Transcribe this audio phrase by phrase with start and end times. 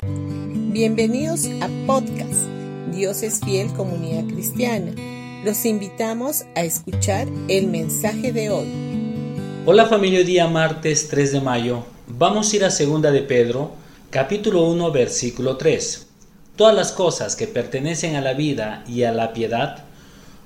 [0.00, 2.46] Bienvenidos a podcast
[2.94, 4.92] Dios es fiel comunidad cristiana.
[5.44, 8.68] Los invitamos a escuchar el mensaje de hoy.
[9.66, 11.84] Hola familia, día martes 3 de mayo.
[12.06, 13.72] Vamos a ir a segunda de Pedro,
[14.10, 16.06] capítulo 1, versículo 3.
[16.54, 19.84] Todas las cosas que pertenecen a la vida y a la piedad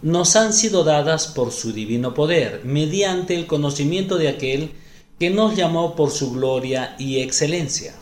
[0.01, 4.73] nos han sido dadas por su divino poder, mediante el conocimiento de aquel
[5.19, 7.93] que nos llamó por su gloria y excelencia.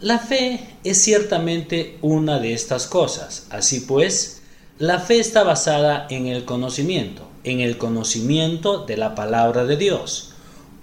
[0.00, 3.46] La fe es ciertamente una de estas cosas.
[3.50, 4.42] Así pues,
[4.78, 10.34] la fe está basada en el conocimiento, en el conocimiento de la palabra de Dios.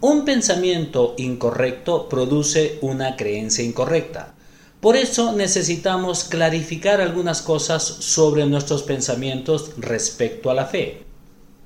[0.02, 4.34] Un pensamiento incorrecto produce una creencia incorrecta.
[4.82, 11.04] Por eso necesitamos clarificar algunas cosas sobre nuestros pensamientos respecto a la fe.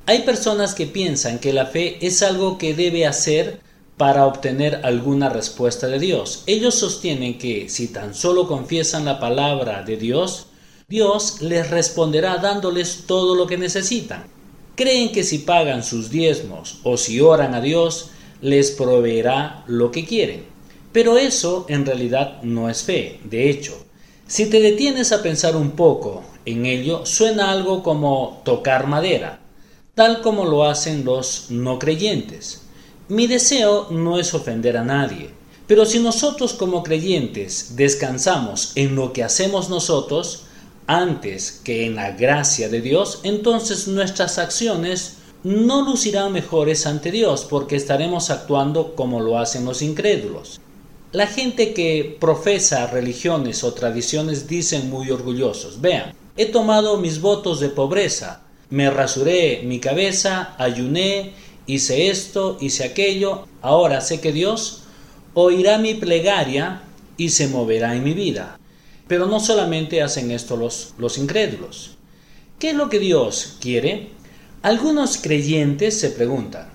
[0.05, 3.59] Hay personas que piensan que la fe es algo que debe hacer
[3.99, 6.43] para obtener alguna respuesta de Dios.
[6.47, 10.45] Ellos sostienen que si tan solo confiesan la palabra de Dios,
[10.87, 14.23] Dios les responderá dándoles todo lo que necesitan.
[14.75, 20.05] Creen que si pagan sus diezmos o si oran a Dios, les proveerá lo que
[20.05, 20.45] quieren.
[20.93, 23.19] Pero eso en realidad no es fe.
[23.25, 23.85] De hecho,
[24.27, 29.41] si te detienes a pensar un poco en ello, suena algo como tocar madera,
[29.93, 32.61] tal como lo hacen los no creyentes.
[33.09, 35.31] Mi deseo no es ofender a nadie,
[35.65, 40.43] pero si nosotros como creyentes descansamos en lo que hacemos nosotros,
[40.85, 47.47] antes que en la gracia de Dios, entonces nuestras acciones no lucirán mejores ante Dios
[47.49, 50.61] porque estaremos actuando como lo hacen los incrédulos.
[51.11, 57.59] La gente que profesa religiones o tradiciones dicen muy orgullosos, vean, he tomado mis votos
[57.59, 61.33] de pobreza, me rasuré mi cabeza, ayuné
[61.69, 64.81] hice esto, hice aquello, ahora sé que Dios
[65.35, 66.81] oirá mi plegaria
[67.15, 68.59] y se moverá en mi vida.
[69.07, 71.91] Pero no solamente hacen esto los, los incrédulos.
[72.57, 74.09] ¿Qué es lo que Dios quiere?
[74.63, 76.69] Algunos creyentes se preguntan,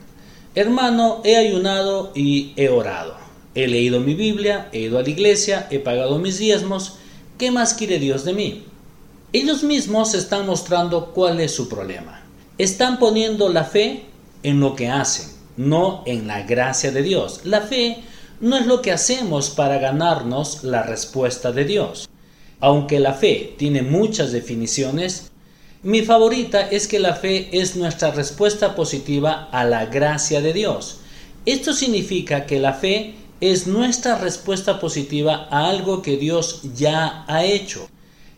[0.55, 3.17] hermano, he ayunado y he orado,
[3.57, 6.99] he leído mi Biblia, he ido a la iglesia, he pagado mis diezmos,
[7.37, 8.63] ¿qué más quiere Dios de mí?
[9.33, 12.23] Ellos mismos están mostrando cuál es su problema.
[12.59, 14.05] Están poniendo la fe
[14.45, 17.41] en lo que hacen, no en la gracia de Dios.
[17.43, 18.05] La fe
[18.41, 22.09] no es lo que hacemos para ganarnos la respuesta de Dios.
[22.61, 25.33] Aunque la fe tiene muchas definiciones,
[25.83, 30.99] mi favorita es que la fe es nuestra respuesta positiva a la gracia de Dios.
[31.47, 37.45] Esto significa que la fe es nuestra respuesta positiva a algo que Dios ya ha
[37.45, 37.89] hecho.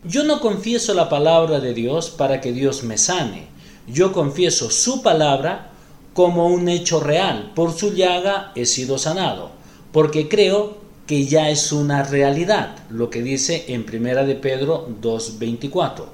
[0.03, 3.47] Yo no confieso la palabra de Dios para que Dios me sane.
[3.87, 5.71] Yo confieso su palabra
[6.17, 7.51] como un hecho real.
[7.53, 9.51] Por su llaga he sido sanado,
[9.91, 16.05] porque creo que ya es una realidad, lo que dice en Primera de Pedro 2.24.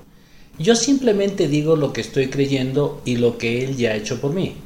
[0.59, 4.33] Yo simplemente digo lo que estoy creyendo y lo que Él ya ha hecho por
[4.33, 4.57] mí.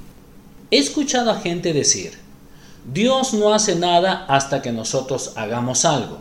[0.72, 2.14] He escuchado a gente decir,
[2.92, 6.18] Dios no hace nada hasta que nosotros hagamos algo.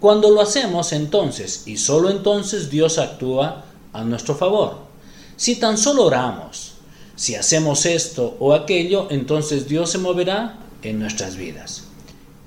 [0.00, 4.78] Cuando lo hacemos entonces y solo entonces Dios actúa a nuestro favor.
[5.36, 6.77] Si tan solo oramos,
[7.18, 11.82] si hacemos esto o aquello, entonces Dios se moverá en nuestras vidas.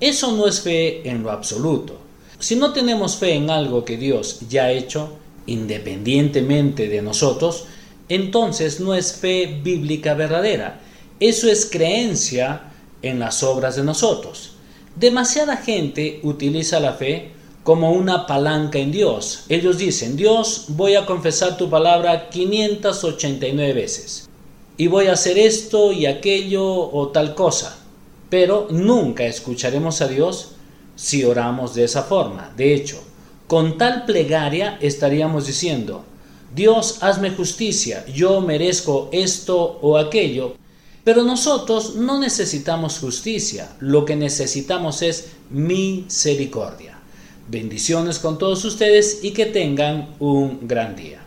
[0.00, 1.98] Eso no es fe en lo absoluto.
[2.38, 5.12] Si no tenemos fe en algo que Dios ya ha hecho,
[5.44, 7.66] independientemente de nosotros,
[8.08, 10.80] entonces no es fe bíblica verdadera.
[11.20, 12.72] Eso es creencia
[13.02, 14.54] en las obras de nosotros.
[14.96, 19.44] Demasiada gente utiliza la fe como una palanca en Dios.
[19.50, 24.30] Ellos dicen, Dios, voy a confesar tu palabra 589 veces
[24.76, 27.78] y voy a hacer esto y aquello o tal cosa.
[28.30, 30.52] Pero nunca escucharemos a Dios
[30.96, 32.52] si oramos de esa forma.
[32.56, 33.02] De hecho,
[33.46, 36.04] con tal plegaria estaríamos diciendo,
[36.54, 40.56] Dios, hazme justicia, yo merezco esto o aquello.
[41.04, 46.98] Pero nosotros no necesitamos justicia, lo que necesitamos es misericordia.
[47.48, 51.20] Bendiciones con todos ustedes y que tengan un gran día.